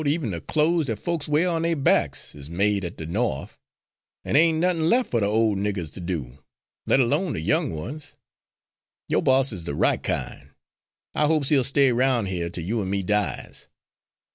[0.07, 3.59] even de clothes dat folks wears on dere backs, is made at de Norf,
[4.25, 6.39] an' dere ain' nothin' lef' fer de ole niggers ter do,
[6.87, 8.13] let 'lone de young ones.
[9.07, 10.49] Yo' boss is de right kin';
[11.13, 13.67] I hopes he'll stay 'roun' here till you an' me dies."